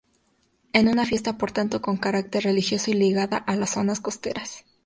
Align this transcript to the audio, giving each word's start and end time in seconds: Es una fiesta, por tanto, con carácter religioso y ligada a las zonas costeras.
Es 0.73 0.83
una 0.83 1.05
fiesta, 1.05 1.37
por 1.37 1.51
tanto, 1.51 1.79
con 1.79 1.95
carácter 1.95 2.43
religioso 2.45 2.89
y 2.89 2.95
ligada 2.95 3.37
a 3.37 3.55
las 3.55 3.69
zonas 3.69 3.99
costeras. 3.99 4.65